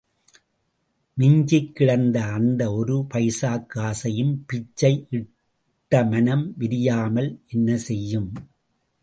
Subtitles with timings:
[1.17, 8.29] மிஞ்சிக் கிடந்த அந்த ஒரு பைசாக் காசையும் பிச்சை இட்ட மனம் விரியாமல் என்ன செய்யும்!...